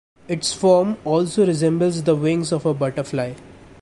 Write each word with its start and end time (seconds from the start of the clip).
Its 0.27 0.51
form 0.51 0.97
also 1.05 1.45
resembles 1.45 2.01
the 2.01 2.15
wings 2.15 2.51
of 2.51 2.65
a 2.65 2.73
butterfly. 2.73 3.35